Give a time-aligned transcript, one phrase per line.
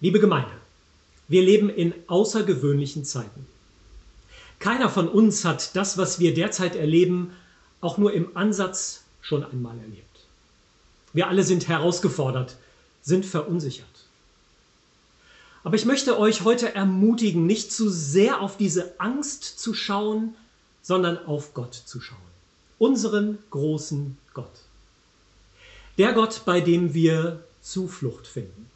[0.00, 0.52] Liebe Gemeinde,
[1.26, 3.46] wir leben in außergewöhnlichen Zeiten.
[4.58, 7.32] Keiner von uns hat das, was wir derzeit erleben,
[7.80, 10.04] auch nur im Ansatz schon einmal erlebt.
[11.14, 12.56] Wir alle sind herausgefordert,
[13.00, 13.86] sind verunsichert.
[15.64, 20.34] Aber ich möchte euch heute ermutigen, nicht zu sehr auf diese Angst zu schauen,
[20.82, 22.18] sondern auf Gott zu schauen.
[22.78, 24.60] Unseren großen Gott.
[25.96, 28.70] Der Gott, bei dem wir Zuflucht finden.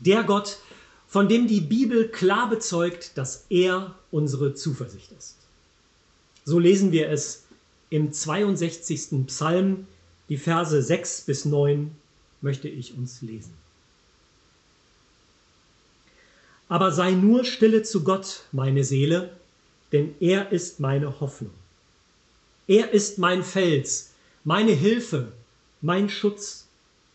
[0.00, 0.58] Der Gott,
[1.06, 5.36] von dem die Bibel klar bezeugt, dass er unsere Zuversicht ist.
[6.44, 7.44] So lesen wir es
[7.90, 9.26] im 62.
[9.26, 9.86] Psalm,
[10.28, 11.90] die Verse 6 bis 9
[12.40, 13.54] möchte ich uns lesen.
[16.68, 19.30] Aber sei nur stille zu Gott, meine Seele,
[19.92, 21.54] denn er ist meine Hoffnung.
[22.66, 24.10] Er ist mein Fels,
[24.44, 25.32] meine Hilfe,
[25.80, 26.66] mein Schutz,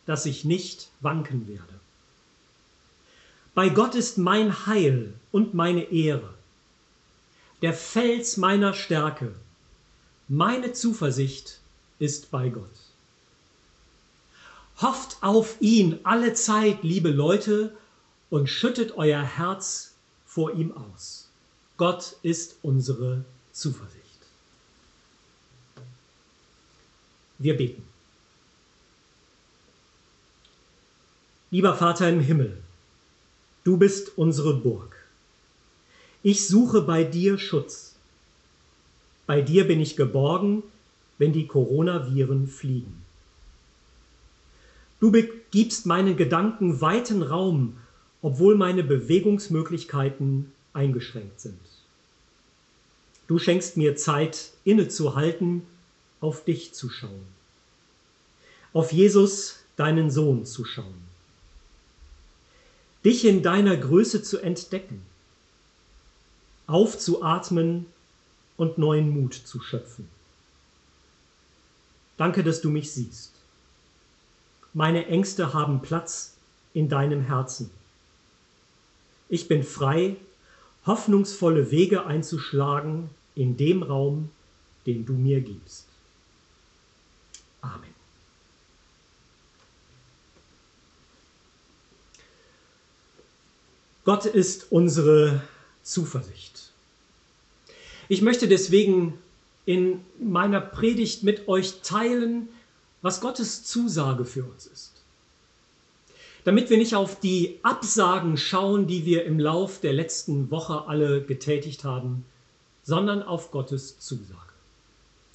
[0.08, 1.80] dass ich nicht wanken werde.
[3.54, 6.34] Bei Gott ist mein Heil und meine Ehre,
[7.62, 9.34] der Fels meiner Stärke.
[10.28, 11.60] Meine Zuversicht
[12.00, 12.64] ist bei Gott.
[14.78, 17.76] Hofft auf ihn alle Zeit, liebe Leute,
[18.32, 19.94] und schüttet euer Herz
[20.26, 21.30] vor ihm aus.
[21.78, 24.00] Gott ist unsere Zuversicht.
[27.38, 27.84] Wir beten.
[31.52, 32.58] Lieber Vater im Himmel,
[33.64, 34.96] du bist unsere Burg.
[36.22, 37.96] Ich suche bei dir Schutz.
[39.26, 40.64] Bei dir bin ich geborgen,
[41.18, 43.04] wenn die Coronaviren fliegen.
[45.00, 45.12] Du
[45.52, 47.78] gibst meinen Gedanken weiten Raum,
[48.22, 51.60] obwohl meine Bewegungsmöglichkeiten eingeschränkt sind.
[53.28, 55.64] Du schenkst mir Zeit, innezuhalten,
[56.22, 57.26] auf dich zu schauen,
[58.72, 61.13] auf Jesus, deinen Sohn, zu schauen,
[63.04, 65.02] dich in deiner Größe zu entdecken,
[66.68, 67.86] aufzuatmen
[68.58, 70.08] und neuen Mut zu schöpfen.
[72.18, 73.32] Danke, dass du mich siehst.
[74.74, 76.36] Meine Ängste haben Platz
[76.74, 77.70] in deinem Herzen.
[79.30, 80.16] Ich bin frei,
[80.86, 84.30] hoffnungsvolle Wege einzuschlagen in dem Raum,
[84.86, 85.88] den du mir gibst.
[87.62, 87.93] Amen.
[94.06, 95.42] Gott ist unsere
[95.82, 96.72] Zuversicht.
[98.10, 99.18] Ich möchte deswegen
[99.66, 102.50] in meiner Predigt mit euch teilen,
[103.02, 104.92] was Gottes Zusage für uns ist.
[106.44, 111.24] Damit wir nicht auf die Absagen schauen, die wir im Lauf der letzten Woche alle
[111.24, 112.26] getätigt haben,
[112.84, 114.40] sondern auf Gottes Zusage.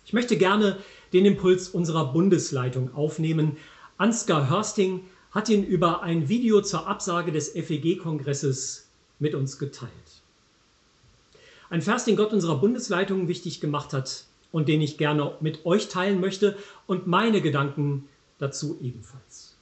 [0.04, 0.76] Ich möchte gerne
[1.14, 3.56] den Impuls unserer Bundesleitung aufnehmen.
[3.96, 5.00] Ansgar Hörsting
[5.30, 9.90] hat ihn über ein Video zur Absage des FEG-Kongresses mit uns geteilt.
[11.70, 15.88] Ein Vers, den Gott unserer Bundesleitung wichtig gemacht hat, und den ich gerne mit euch
[15.88, 16.56] teilen möchte
[16.86, 18.08] und meine Gedanken
[18.38, 19.56] dazu ebenfalls.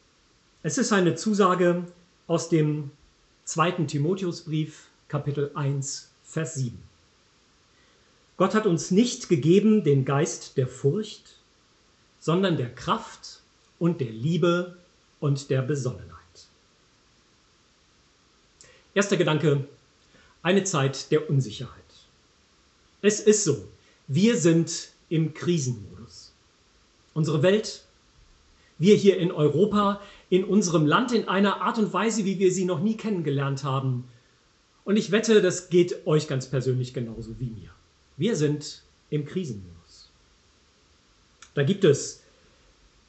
[0.63, 1.85] Es ist eine Zusage
[2.27, 2.91] aus dem
[3.45, 6.79] zweiten Timotheusbrief, Kapitel 1, Vers 7.
[8.37, 11.39] Gott hat uns nicht gegeben den Geist der Furcht,
[12.19, 13.41] sondern der Kraft
[13.79, 14.77] und der Liebe
[15.21, 16.13] und der Besonnenheit.
[18.95, 19.67] Erster Gedanke,
[20.43, 21.73] eine Zeit der Unsicherheit.
[23.03, 23.69] Es ist so,
[24.07, 26.33] wir sind im Krisenmodus.
[27.15, 27.85] Unsere Welt,
[28.79, 32.65] wir hier in Europa, in unserem Land in einer Art und Weise, wie wir sie
[32.65, 34.05] noch nie kennengelernt haben.
[34.85, 37.71] Und ich wette, das geht euch ganz persönlich genauso wie mir.
[38.17, 40.11] Wir sind im Krisenmodus.
[41.55, 42.23] Da gibt es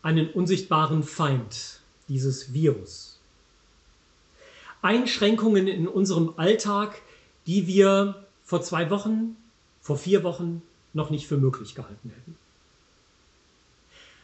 [0.01, 3.19] einen unsichtbaren Feind, dieses Virus.
[4.81, 7.01] Einschränkungen in unserem Alltag,
[7.45, 9.35] die wir vor zwei Wochen,
[9.81, 10.61] vor vier Wochen,
[10.93, 12.37] noch nicht für möglich gehalten hätten.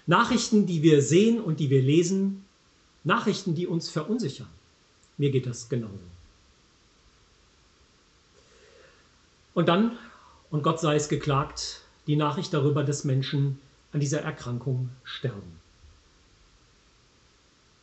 [0.06, 2.44] Nachrichten, die wir sehen und die wir lesen,
[3.04, 4.48] Nachrichten, die uns verunsichern.
[5.18, 6.00] Mir geht das genauso.
[9.54, 9.98] Und dann,
[10.50, 13.60] und Gott sei es geklagt, die Nachricht darüber, dass Menschen
[13.92, 15.63] an dieser Erkrankung sterben.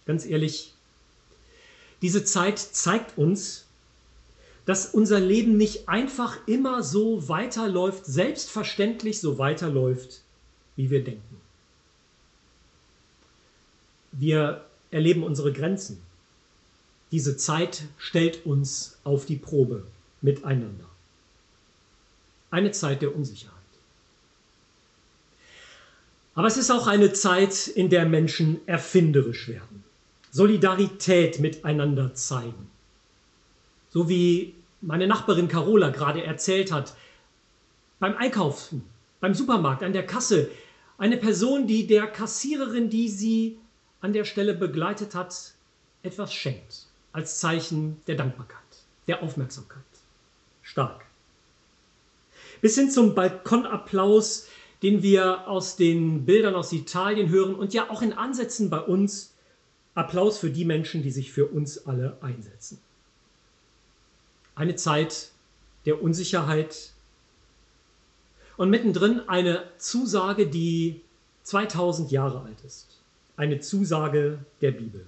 [0.06, 0.72] Ganz ehrlich,
[2.02, 3.66] diese Zeit zeigt uns,
[4.66, 10.20] dass unser Leben nicht einfach immer so weiterläuft, selbstverständlich so weiterläuft,
[10.76, 11.40] wie wir denken.
[14.12, 16.00] Wir erleben unsere Grenzen.
[17.12, 19.86] Diese Zeit stellt uns auf die Probe
[20.20, 20.84] miteinander.
[22.50, 23.56] Eine Zeit der Unsicherheit.
[26.34, 29.84] Aber es ist auch eine Zeit, in der Menschen erfinderisch werden,
[30.30, 32.70] Solidarität miteinander zeigen
[33.90, 36.94] So wie meine Nachbarin Carola gerade erzählt hat,
[37.98, 38.84] beim Einkaufen,
[39.20, 40.50] beim Supermarkt, an der Kasse,
[40.96, 43.58] eine Person, die der Kassiererin, die sie
[44.00, 45.52] an der Stelle begleitet hat,
[46.02, 48.58] etwas schenkt, als Zeichen der Dankbarkeit,
[49.06, 49.82] der Aufmerksamkeit.
[50.62, 51.04] Stark.
[52.60, 54.46] Bis hin zum Balkonapplaus,
[54.82, 59.29] den wir aus den Bildern aus Italien hören und ja auch in Ansätzen bei uns.
[59.94, 62.78] Applaus für die Menschen, die sich für uns alle einsetzen.
[64.54, 65.30] Eine Zeit
[65.86, 66.90] der Unsicherheit
[68.56, 71.00] und mittendrin eine Zusage, die
[71.44, 72.98] 2000 Jahre alt ist.
[73.36, 75.06] Eine Zusage der Bibel.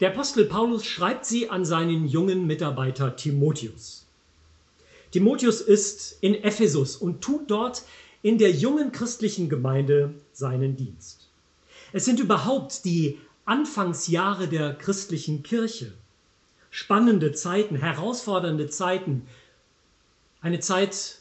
[0.00, 4.06] Der Apostel Paulus schreibt sie an seinen jungen Mitarbeiter Timotheus.
[5.10, 7.82] Timotheus ist in Ephesus und tut dort
[8.22, 11.23] in der jungen christlichen Gemeinde seinen Dienst.
[11.94, 15.92] Es sind überhaupt die Anfangsjahre der christlichen Kirche.
[16.68, 19.28] Spannende Zeiten, herausfordernde Zeiten.
[20.40, 21.20] Eine Zeit,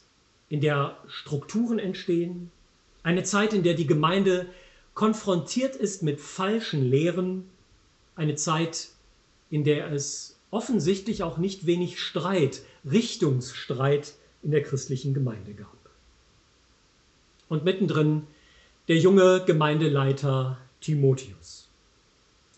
[0.50, 2.50] in der Strukturen entstehen.
[3.04, 4.48] Eine Zeit, in der die Gemeinde
[4.96, 7.48] konfrontiert ist mit falschen Lehren.
[8.16, 8.88] Eine Zeit,
[9.52, 15.78] in der es offensichtlich auch nicht wenig Streit Richtungsstreit in der christlichen Gemeinde gab.
[17.48, 18.26] Und mittendrin
[18.88, 21.70] der junge Gemeindeleiter Timotheus.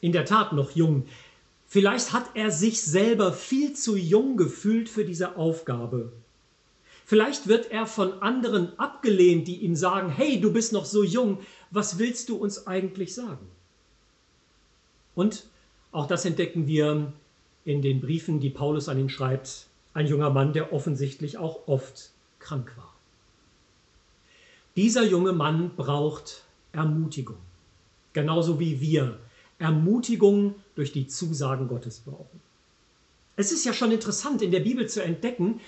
[0.02, 1.06] In der Tat noch jung.
[1.66, 6.12] Vielleicht hat er sich selber viel zu jung gefühlt für diese Aufgabe.
[7.06, 11.40] Vielleicht wird er von anderen abgelehnt, die ihm sagen, hey, du bist noch so jung,
[11.70, 13.48] was willst du uns eigentlich sagen?
[15.14, 15.46] Und
[15.92, 17.14] auch das entdecken wir
[17.64, 22.12] in den Briefen, die Paulus an ihn schreibt, ein junger Mann, der offensichtlich auch oft
[22.40, 22.94] krank war.
[24.76, 26.44] Dieser junge Mann braucht
[26.74, 27.38] Ermutigung,
[28.16, 29.20] genauso wie wir
[29.60, 32.42] Ermutigung durch die Zusagen Gottes brauchen.
[33.36, 35.60] Es ist ja schon interessant in der Bibel zu entdecken,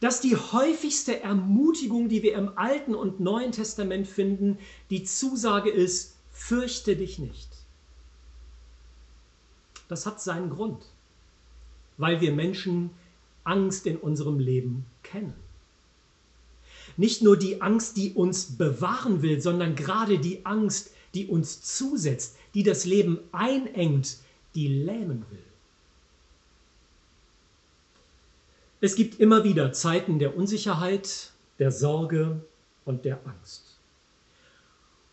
[0.00, 4.58] dass die häufigste Ermutigung, die wir im Alten und Neuen Testament finden,
[4.90, 7.48] die Zusage ist, fürchte dich nicht.
[9.88, 10.84] Das hat seinen Grund,
[11.96, 12.90] weil wir Menschen
[13.42, 15.34] Angst in unserem Leben kennen.
[16.96, 22.36] Nicht nur die Angst, die uns bewahren will, sondern gerade die Angst, die uns zusetzt,
[22.54, 24.18] die das Leben einengt,
[24.54, 25.42] die lähmen will.
[28.80, 32.40] Es gibt immer wieder Zeiten der Unsicherheit, der Sorge
[32.84, 33.78] und der Angst.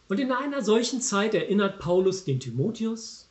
[0.08, 3.28] Und in einer solchen Zeit erinnert Paulus den Timotheus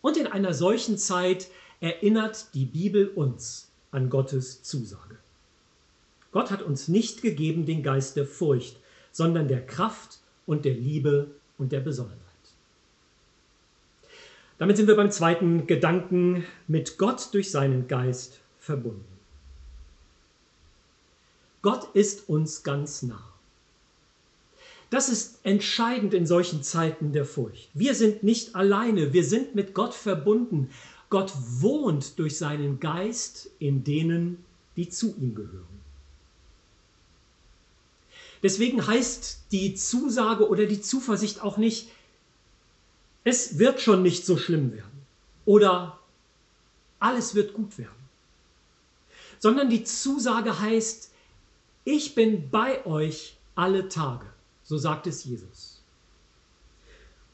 [0.00, 1.48] und in einer solchen Zeit
[1.80, 5.18] erinnert die Bibel uns an Gottes Zusage.
[6.32, 8.78] Gott hat uns nicht gegeben den Geist der Furcht,
[9.12, 12.20] sondern der Kraft und der Liebe und der Besonnenheit.
[14.58, 19.04] Damit sind wir beim zweiten Gedanken mit Gott durch seinen Geist verbunden.
[21.62, 23.32] Gott ist uns ganz nah.
[24.88, 27.68] Das ist entscheidend in solchen Zeiten der Furcht.
[27.74, 30.70] Wir sind nicht alleine, wir sind mit Gott verbunden
[31.08, 34.44] Gott wohnt durch seinen Geist in denen,
[34.76, 35.75] die zu ihm gehören.
[38.42, 41.88] Deswegen heißt die Zusage oder die Zuversicht auch nicht,
[43.24, 45.02] es wird schon nicht so schlimm werden
[45.44, 45.98] oder
[46.98, 47.90] alles wird gut werden,
[49.38, 51.12] sondern die Zusage heißt,
[51.84, 54.26] ich bin bei euch alle Tage,
[54.62, 55.82] so sagt es Jesus.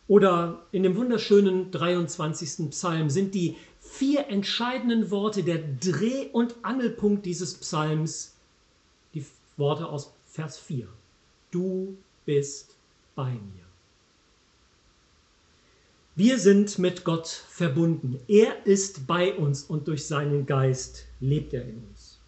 [0.08, 2.70] Oder in dem wunderschönen 23.
[2.70, 8.34] Psalm sind die vier entscheidenden Worte, der Dreh- und Angelpunkt dieses Psalms,
[9.14, 9.24] die
[9.56, 10.88] Worte aus Vers 4.
[11.50, 12.74] Du bist
[13.14, 13.66] bei mir.
[16.16, 18.18] Wir sind mit Gott verbunden.
[18.28, 22.18] Er ist bei uns und durch seinen Geist lebt er in uns.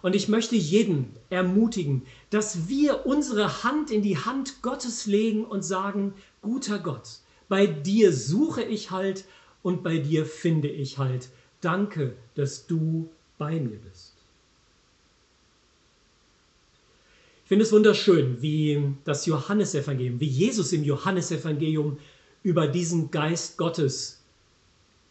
[0.00, 5.62] Und ich möchte jeden ermutigen, dass wir unsere Hand in die Hand Gottes legen und
[5.62, 9.24] sagen, guter Gott, bei dir suche ich halt
[9.64, 11.30] und bei dir finde ich halt.
[11.62, 14.17] Danke, dass du bei mir bist.
[17.48, 21.98] Ich finde es wunderschön, wie das Johannesevangelium, wie Jesus im Johannesevangelium
[22.42, 24.20] über diesen Geist Gottes,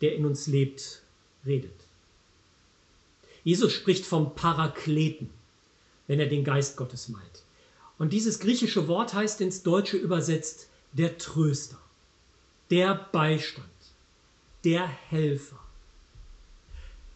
[0.01, 1.01] der in uns lebt,
[1.47, 1.73] redet.
[3.43, 5.31] Jesus spricht vom Parakleten,
[6.05, 7.41] wenn er den Geist Gottes meint.
[7.97, 11.79] Und dieses griechische Wort heißt ins Deutsche übersetzt der Tröster,
[12.69, 13.65] der Beistand,
[14.63, 15.57] der Helfer.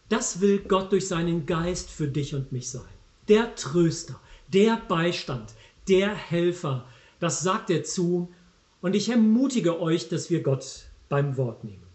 [0.08, 2.82] Das will Gott durch seinen Geist für dich und mich sein.
[3.28, 4.18] Der Tröster,
[4.52, 5.54] der Beistand,
[5.88, 6.86] der Helfer.
[7.20, 8.32] Das sagt er zu.
[8.80, 11.86] Und ich ermutige euch, dass wir Gott beim Wort nehmen.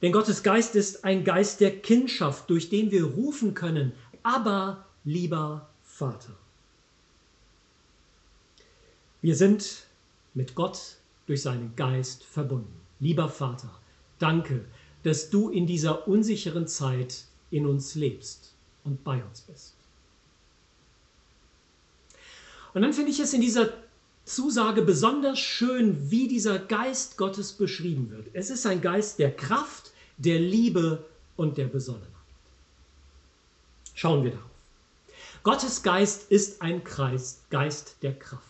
[0.00, 5.68] Denn Gottes Geist ist ein Geist der Kindschaft, durch den wir rufen können, aber lieber
[5.84, 6.36] Vater.
[9.20, 9.86] Wir sind
[10.34, 10.96] mit Gott
[11.26, 12.80] durch seinen Geist verbunden.
[12.98, 13.70] Lieber Vater,
[14.18, 14.64] danke,
[15.04, 19.74] dass du in dieser unsicheren Zeit in uns lebst und bei uns bist.
[22.74, 23.72] Und dann finde ich es in dieser
[24.24, 28.28] Zusage besonders schön, wie dieser Geist Gottes beschrieben wird.
[28.32, 31.04] Es ist ein Geist der Kraft, der Liebe
[31.36, 32.08] und der Besonnenheit.
[33.94, 34.50] Schauen wir darauf.
[35.42, 38.42] Gottes Geist ist ein Kreis, Geist der Kraft.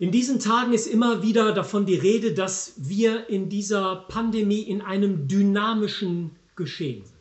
[0.00, 4.80] In diesen Tagen ist immer wieder davon die Rede, dass wir in dieser Pandemie in
[4.80, 7.19] einem dynamischen Geschehen sind.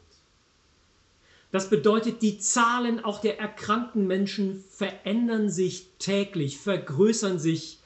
[1.51, 7.79] Das bedeutet, die Zahlen auch der erkrankten Menschen verändern sich täglich, vergrößern sich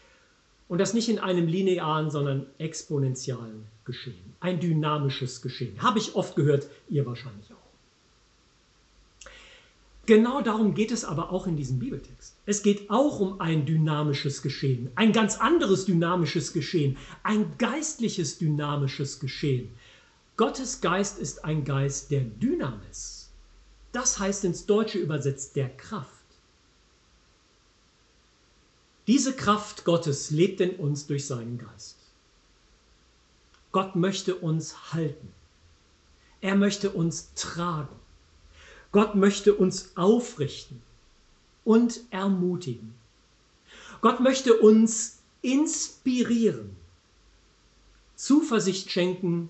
[0.68, 4.34] und das nicht in einem linearen, sondern exponentiellen Geschehen.
[4.42, 5.82] Ein dynamisches Geschehen.
[5.82, 7.58] Habe ich oft gehört, ihr wahrscheinlich auch.
[10.06, 12.36] Genau darum geht es aber auch in diesem Bibeltext.
[12.46, 19.22] Es geht auch um ein dynamisches Geschehen, ein ganz anderes dynamisches Geschehen, ein geistliches dynamisches
[19.22, 19.70] Geschehen.
[20.36, 23.23] Gottes Geist ist ein Geist der Dynamis.
[23.94, 26.10] Das heißt ins Deutsche übersetzt der Kraft.
[29.08, 31.98] Diese Kraft Gottes lebt in uns durch seinen Geist.
[33.72, 35.32] Gott möchte uns halten.
[36.42, 37.96] Er möchte uns tragen.
[38.92, 40.82] Gott möchte uns aufrichten
[41.64, 42.96] und ermutigen.
[44.02, 46.76] Gott möchte uns inspirieren,
[48.16, 49.50] Zuversicht schenken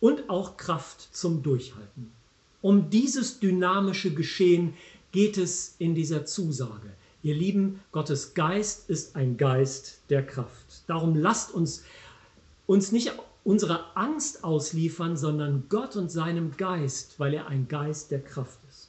[0.00, 2.15] und auch Kraft zum Durchhalten.
[2.66, 4.74] Um dieses dynamische Geschehen
[5.12, 6.90] geht es in dieser Zusage.
[7.22, 10.82] Ihr Lieben, Gottes Geist ist ein Geist der Kraft.
[10.88, 11.84] Darum lasst uns
[12.66, 13.12] uns nicht
[13.44, 18.88] unserer Angst ausliefern, sondern Gott und seinem Geist, weil er ein Geist der Kraft ist.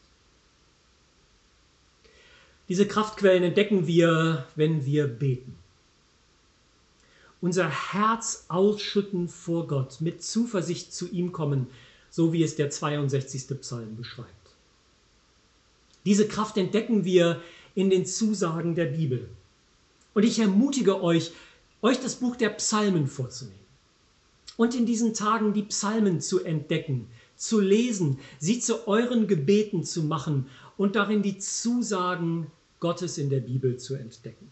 [2.70, 5.56] Diese Kraftquellen entdecken wir, wenn wir beten.
[7.42, 11.68] Unser Herz ausschütten vor Gott, mit Zuversicht zu ihm kommen,
[12.18, 13.62] so wie es der 62.
[13.62, 14.32] Psalm beschreibt.
[16.04, 17.44] Diese Kraft entdecken wir
[17.76, 19.30] in den Zusagen der Bibel.
[20.16, 21.32] Und ich ermutige euch,
[21.84, 23.68] euch das Buch der Psalmen vorzunehmen
[24.56, 30.02] und in diesen Tagen die Psalmen zu entdecken, zu lesen, sie zu euren Gebeten zu
[30.02, 32.48] machen und darin die Zusagen
[32.80, 34.50] Gottes in der Bibel zu entdecken.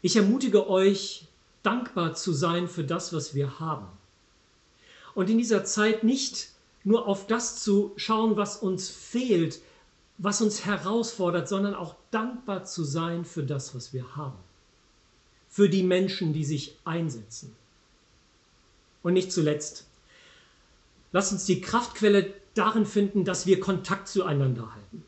[0.00, 1.26] Ich ermutige euch,
[1.62, 3.88] dankbar zu sein für das, was wir haben
[5.14, 6.50] und in dieser Zeit nicht
[6.84, 9.60] nur auf das zu schauen, was uns fehlt,
[10.18, 14.38] was uns herausfordert, sondern auch dankbar zu sein für das, was wir haben.
[15.48, 17.54] Für die Menschen, die sich einsetzen.
[19.02, 19.86] Und nicht zuletzt,
[21.12, 25.04] lass uns die Kraftquelle darin finden, dass wir Kontakt zueinander halten.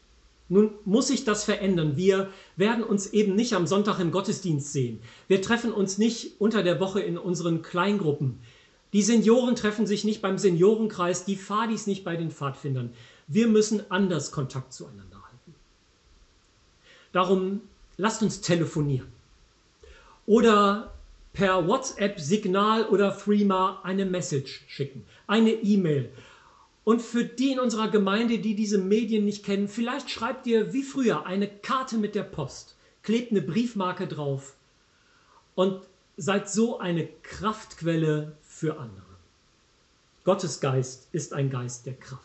[0.48, 1.96] Nun muss sich das verändern.
[1.96, 5.00] Wir werden uns eben nicht am Sonntag im Gottesdienst sehen.
[5.28, 8.40] Wir treffen uns nicht unter der Woche in unseren Kleingruppen.
[8.92, 12.92] Die Senioren treffen sich nicht beim Seniorenkreis, die Fadis nicht bei den Pfadfindern.
[13.28, 15.54] Wir müssen anders Kontakt zueinander halten.
[17.12, 17.60] Darum
[17.96, 19.12] lasst uns telefonieren
[20.26, 20.92] oder
[21.32, 26.10] per WhatsApp-Signal oder Threema eine Message schicken, eine E-Mail.
[26.82, 30.82] Und für die in unserer Gemeinde, die diese Medien nicht kennen, vielleicht schreibt ihr wie
[30.82, 34.54] früher eine Karte mit der Post, klebt eine Briefmarke drauf
[35.54, 35.82] und
[36.16, 39.16] seid so eine Kraftquelle für andere.
[40.24, 42.20] Gottes Geist ist ein Geist der Kraft.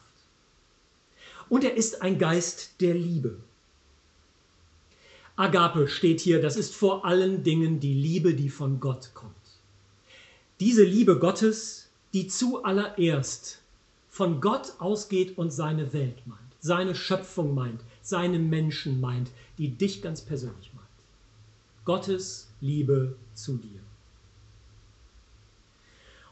[1.48, 3.38] Und er ist ein Geist der Liebe.
[5.38, 9.34] Agape steht hier, das ist vor allen Dingen die Liebe, die von Gott kommt.
[10.60, 13.62] Diese Liebe Gottes, die zuallererst
[14.10, 20.01] von Gott ausgeht und seine Welt meint, seine Schöpfung meint, seine Menschen meint, die dich
[20.01, 20.86] ganz persönlich meint.
[21.86, 23.80] Gottes Liebe zu dir.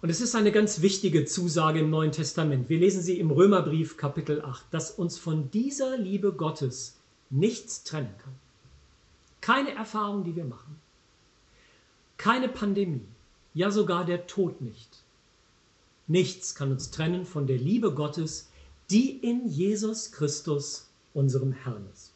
[0.04, 2.68] Und es ist eine ganz wichtige Zusage im Neuen Testament.
[2.68, 6.98] Wir lesen sie im Römerbrief Kapitel 8, dass uns von dieser Liebe Gottes
[7.30, 8.34] nichts trennen kann.
[9.40, 10.76] Keine Erfahrung, die wir machen.
[12.18, 13.08] Keine Pandemie.
[13.54, 14.90] Ja sogar der Tod nicht.
[16.08, 18.50] Nichts kann uns trennen von der Liebe Gottes,
[18.90, 22.12] die in Jesus Christus, unserem Herrn ist.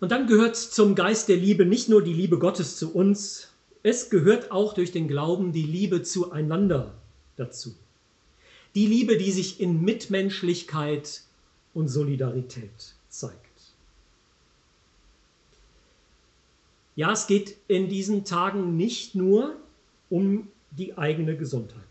[0.00, 3.52] Und dann gehört zum Geist der Liebe nicht nur die Liebe Gottes zu uns,
[3.86, 6.92] es gehört auch durch den Glauben die Liebe zueinander
[7.36, 7.72] dazu.
[8.74, 11.22] Die Liebe, die sich in Mitmenschlichkeit
[11.72, 13.36] und Solidarität zeigt.
[16.96, 19.54] Ja, es geht in diesen Tagen nicht nur
[20.10, 21.84] um die eigene Gesundheit.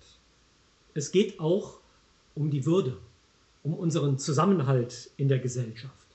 [0.96, 1.80] Es geht auch
[2.36, 2.98] um die Würde,
[3.64, 6.08] um unseren Zusammenhalt in der Gesellschaft,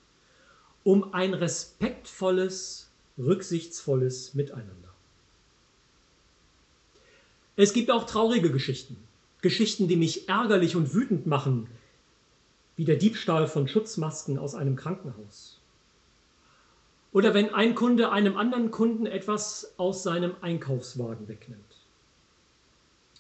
[0.85, 4.90] um ein respektvolles, rücksichtsvolles Miteinander.
[7.63, 8.97] Es gibt auch traurige Geschichten,
[9.43, 11.67] Geschichten, die mich ärgerlich und wütend machen,
[12.77, 15.61] wie der Diebstahl von Schutzmasken aus einem Krankenhaus.
[17.13, 21.61] Oder wenn ein Kunde einem anderen Kunden etwas aus seinem Einkaufswagen wegnimmt.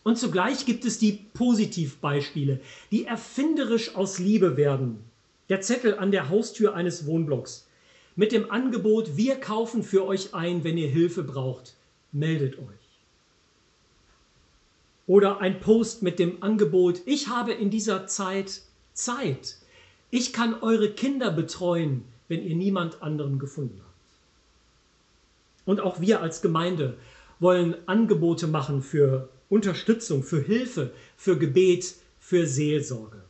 [0.04, 5.04] Und zugleich gibt es die Positivbeispiele, die erfinderisch aus Liebe werden.
[5.50, 7.68] Der Zettel an der Haustür eines Wohnblocks
[8.16, 11.74] mit dem Angebot, wir kaufen für euch ein, wenn ihr Hilfe braucht,
[12.10, 12.79] meldet euch.
[15.10, 18.62] Oder ein Post mit dem Angebot, ich habe in dieser Zeit
[18.92, 19.56] Zeit.
[20.12, 25.66] Ich kann eure Kinder betreuen, wenn ihr niemand anderen gefunden habt.
[25.66, 26.96] Und auch wir als Gemeinde
[27.40, 33.24] wollen Angebote machen für Unterstützung, für Hilfe, für Gebet, für Seelsorge.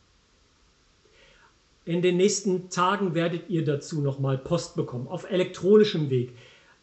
[1.85, 6.33] In den nächsten Tagen werdet ihr dazu nochmal Post bekommen, auf elektronischem Weg.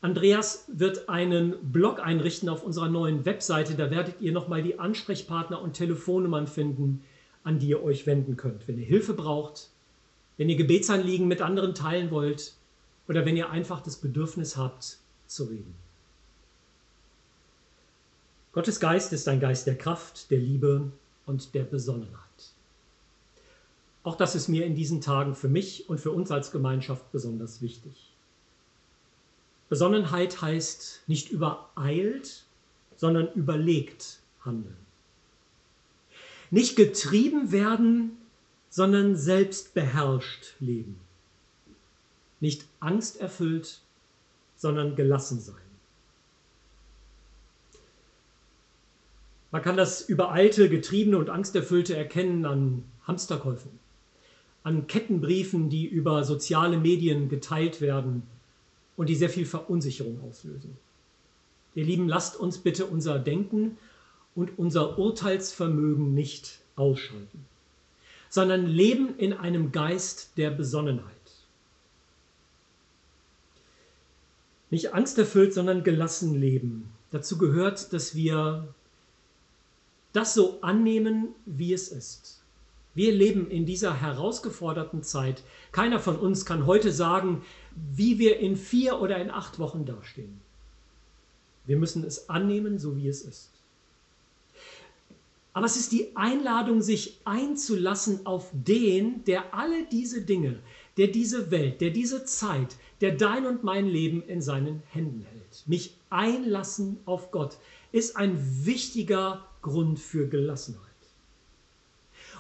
[0.01, 3.75] Andreas wird einen Blog einrichten auf unserer neuen Webseite.
[3.75, 7.03] Da werdet ihr nochmal die Ansprechpartner und Telefonnummern finden,
[7.43, 9.71] an die ihr euch wenden könnt, wenn ihr Hilfe braucht,
[10.37, 12.55] wenn ihr Gebetsanliegen mit anderen teilen wollt
[13.09, 15.75] oder wenn ihr einfach das Bedürfnis habt zu reden.
[18.53, 20.93] Gottes Geist ist ein Geist der Kraft, der Liebe
[21.27, 22.19] und der Besonnenheit.
[24.05, 27.61] Auch das ist mir in diesen Tagen für mich und für uns als Gemeinschaft besonders
[27.61, 28.13] wichtig.
[29.69, 32.45] Besonnenheit heißt nicht übereilt,
[32.97, 34.77] sondern überlegt handeln.
[36.51, 38.17] Nicht getrieben werden,
[38.71, 40.99] sondern selbstbeherrscht leben.
[42.41, 43.81] Nicht angsterfüllt,
[44.57, 45.57] sondern gelassen sein.
[49.51, 53.71] Man kann das übereilte, getriebene und angsterfüllte erkennen an Hamsterkäufen,
[54.63, 58.23] an Kettenbriefen, die über soziale Medien geteilt werden
[58.99, 60.77] und die sehr viel Verunsicherung auslösen.
[61.75, 63.79] Ihr Lieben, lasst uns bitte unser Denken
[64.35, 67.47] und unser Urteilsvermögen nicht ausschalten,
[68.29, 71.15] sondern leben in einem Geist der Besonnenheit.
[74.71, 76.91] Nicht angsterfüllt, sondern gelassen leben.
[77.13, 78.75] Dazu gehört, dass wir
[80.13, 82.38] das so annehmen, wie es ist.
[82.99, 85.45] Wir leben in dieser herausgeforderten Zeit.
[85.71, 87.43] Keiner von uns kann heute sagen,
[87.77, 90.41] wie wir in vier oder in acht Wochen dastehen.
[91.65, 93.51] Wir müssen es annehmen, so wie es ist.
[95.53, 100.59] Aber es ist die Einladung, sich einzulassen auf den, der alle diese Dinge,
[100.97, 105.63] der diese Welt, der diese Zeit, der dein und mein Leben in seinen Händen hält.
[105.67, 107.59] Mich einlassen auf Gott
[107.93, 110.88] ist ein wichtiger Grund für Gelassenheit.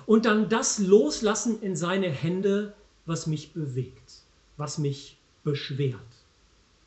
[0.09, 2.73] Und dann das loslassen in seine Hände,
[3.05, 4.23] was mich bewegt,
[4.57, 6.01] was mich beschwert,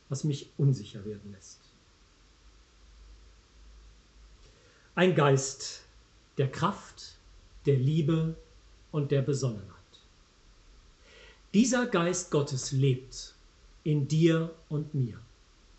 [0.08, 1.60] was mich unsicher werden lässt.
[4.96, 5.82] Ein Geist
[6.36, 7.14] der Kraft,
[7.64, 8.34] der Liebe
[8.90, 9.68] und der Besonnenheit.
[11.54, 13.34] Dieser Geist Gottes lebt
[13.84, 15.20] in dir und mir.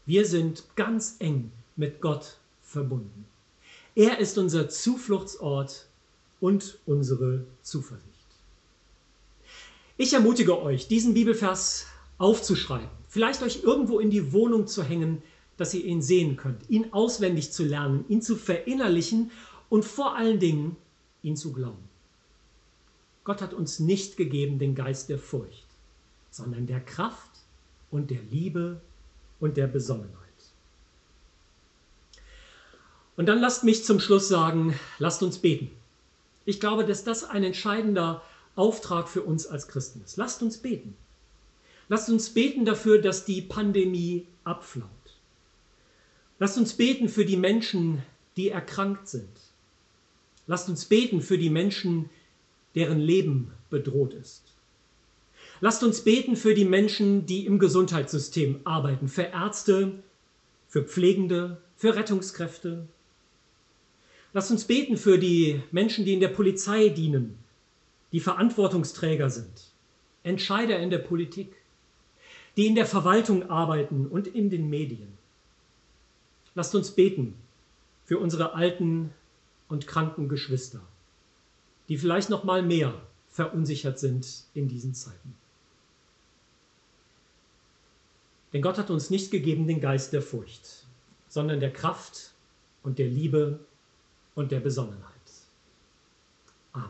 [0.06, 3.26] Wir sind ganz eng mit Gott verbunden.
[3.96, 5.88] Er ist unser Zufluchtsort
[6.44, 8.10] und unsere Zuversicht.
[9.96, 11.86] Ich ermutige euch, diesen Bibelvers
[12.18, 15.24] aufzuschreiben, vielleicht euch irgendwo in die Wohnung zu hängen,
[15.56, 19.32] dass ihr ihn sehen könnt, ihn auswendig zu lernen, ihn zu verinnerlichen
[19.70, 20.76] und vor allen Dingen
[21.22, 21.88] ihn zu glauben.
[23.24, 25.68] Gott hat uns nicht gegeben den Geist der Furcht,
[26.30, 27.32] sondern der Kraft
[27.90, 28.82] und der Liebe
[29.40, 30.12] und der Besonnenheit.
[33.16, 35.72] Und dann lasst mich zum Schluss sagen, lasst uns beten.
[36.46, 38.22] Ich glaube, dass das ein entscheidender
[38.56, 40.18] Auftrag für uns als Christen ist.
[40.18, 40.96] Lasst uns beten.
[41.90, 44.90] Lasst uns beten dafür, dass die Pandemie abflaut.
[46.40, 48.04] Lasst uns beten für die Menschen,
[48.36, 49.30] die erkrankt sind.
[50.48, 52.10] Lasst uns beten für die Menschen,
[52.76, 54.44] deren Leben bedroht ist.
[55.62, 60.04] Lasst uns beten für die Menschen, die im Gesundheitssystem arbeiten, für Ärzte,
[60.68, 62.88] für Pflegende, für Rettungskräfte,
[64.34, 67.38] Lasst uns beten für die Menschen, die in der Polizei dienen,
[68.12, 69.72] die Verantwortungsträger sind,
[70.24, 71.56] Entscheider in der Politik,
[72.58, 75.18] die in der Verwaltung arbeiten und in den Medien.
[76.56, 77.36] Lasst uns beten
[78.06, 79.12] für unsere alten
[79.70, 80.82] und kranken Geschwister,
[81.88, 82.94] die vielleicht noch mal mehr
[83.30, 85.36] verunsichert sind in diesen Zeiten.
[88.52, 90.86] Denn Gott hat uns nicht gegeben den Geist der Furcht,
[91.28, 92.34] sondern der Kraft
[92.84, 93.60] und der Liebe
[94.36, 95.12] und der Besonnenheit.
[96.72, 96.90] Amen.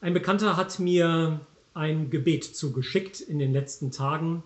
[0.00, 1.40] Ein Bekannter hat mir
[1.74, 4.42] ein Gebet zugeschickt in den letzten Tagen,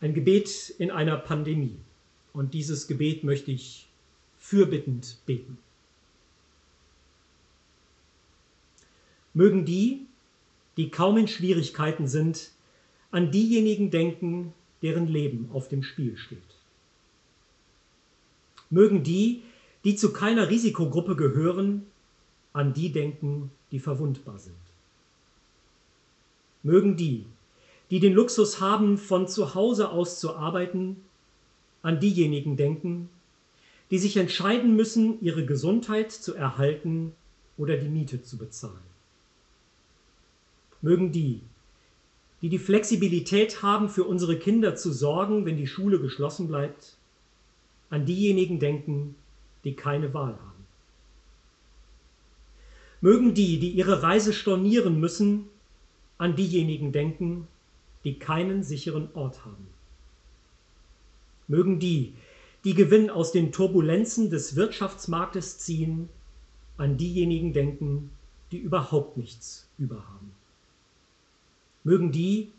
[0.00, 1.76] ein Gebet in einer Pandemie.
[2.32, 3.88] Und dieses Gebet möchte ich
[4.38, 5.58] fürbittend beten.
[9.34, 10.06] Mögen die,
[10.76, 12.50] die kaum in Schwierigkeiten sind,
[13.10, 16.38] an diejenigen denken, deren Leben auf dem Spiel steht.
[18.72, 19.42] Mögen die,
[19.84, 21.86] die zu keiner Risikogruppe gehören,
[22.54, 24.56] an die denken, die verwundbar sind.
[26.62, 27.26] Mögen die,
[27.90, 30.96] die den Luxus haben, von zu Hause aus zu arbeiten,
[31.82, 33.10] an diejenigen denken,
[33.90, 37.12] die sich entscheiden müssen, ihre Gesundheit zu erhalten
[37.58, 38.90] oder die Miete zu bezahlen.
[40.80, 41.42] Mögen die,
[42.40, 46.96] die die Flexibilität haben, für unsere Kinder zu sorgen, wenn die Schule geschlossen bleibt,
[47.92, 49.16] an diejenigen denken,
[49.64, 50.66] die keine Wahl haben.
[53.02, 55.50] Mögen die, die ihre Reise stornieren müssen,
[56.16, 57.46] an diejenigen denken,
[58.04, 59.66] die keinen sicheren Ort haben.
[61.48, 62.14] Mögen die,
[62.64, 66.08] die Gewinn aus den Turbulenzen des Wirtschaftsmarktes ziehen,
[66.78, 68.10] an diejenigen denken,
[68.52, 70.32] die überhaupt nichts überhaben.
[71.84, 72.52] Mögen die,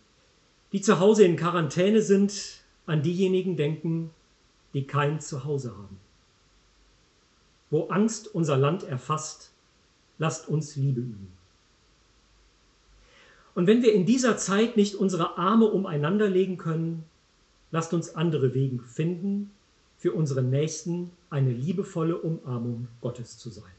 [0.74, 4.12] die zu Hause in Quarantäne sind, an diejenigen denken,
[4.74, 6.00] die kein Zuhause haben.
[7.70, 9.52] Wo Angst unser Land erfasst,
[10.18, 11.32] lasst uns Liebe üben.
[13.56, 17.04] Und wenn wir in dieser Zeit nicht unsere Arme umeinander legen können,
[17.72, 19.52] lasst uns andere Wege finden,
[19.98, 23.72] für unsere Nächsten eine liebevolle Umarmung Gottes zu sein.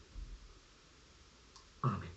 [1.83, 2.14] Amen.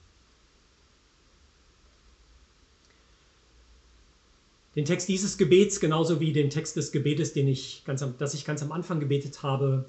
[4.77, 8.35] Den Text dieses Gebets, genauso wie den Text des Gebetes, den ich ganz am, das
[8.35, 9.85] ich ganz am Anfang gebetet habe,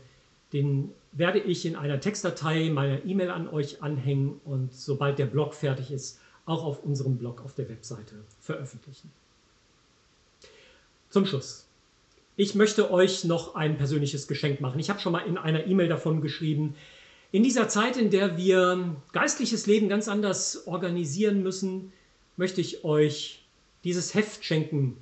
[0.54, 5.52] den werde ich in einer Textdatei meiner E-Mail an euch anhängen und sobald der Blog
[5.52, 9.12] fertig ist, auch auf unserem Blog auf der Webseite veröffentlichen.
[11.10, 11.66] Zum Schluss.
[12.36, 14.80] Ich möchte euch noch ein persönliches Geschenk machen.
[14.80, 16.76] Ich habe schon mal in einer E-Mail davon geschrieben.
[17.30, 21.92] In dieser Zeit, in der wir geistliches Leben ganz anders organisieren müssen,
[22.38, 23.44] möchte ich euch
[23.84, 24.96] dieses Heft schenken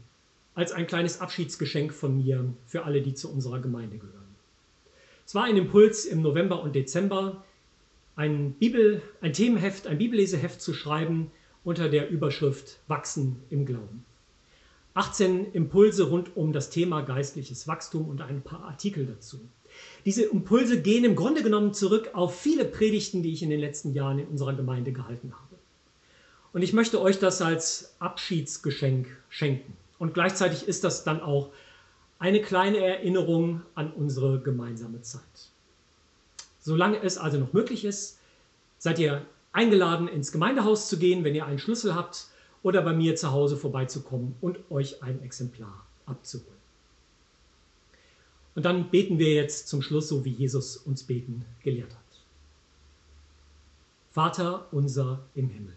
[0.55, 4.35] als ein kleines Abschiedsgeschenk von mir für alle, die zu unserer Gemeinde gehören.
[5.27, 7.45] Es war ein Impuls im November und Dezember,
[8.15, 11.31] ein, Bibel, ein Themenheft, ein Bibelleseheft zu schreiben
[11.65, 14.05] unter der Überschrift Wachsen im Glauben.
[14.95, 19.39] 18 Impulse rund um das Thema geistliches Wachstum und ein paar Artikel dazu.
[20.07, 23.93] Diese Impulse gehen im Grunde genommen zurück auf viele Predigten, die ich in den letzten
[23.93, 25.56] Jahren in unserer Gemeinde gehalten habe.
[26.57, 29.77] Und ich möchte euch das als Abschiedsgeschenk schenken.
[29.99, 31.51] Und gleichzeitig ist das dann auch
[32.19, 35.21] eine kleine Erinnerung an unsere gemeinsame Zeit.
[36.59, 38.21] Solange es also noch möglich ist,
[38.79, 42.29] seid ihr eingeladen, ins Gemeindehaus zu gehen, wenn ihr einen Schlüssel habt,
[42.63, 46.57] oder bei mir zu Hause vorbeizukommen und euch ein Exemplar abzuholen.
[48.55, 52.21] Und dann beten wir jetzt zum Schluss, so wie Jesus uns beten gelehrt hat.
[54.11, 55.77] Vater unser im Himmel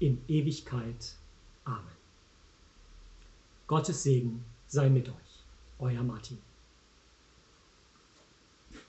[0.00, 1.14] in Ewigkeit.
[1.64, 1.96] Amen.
[3.66, 5.44] Gottes Segen sei mit euch.
[5.78, 6.38] Euer Martin.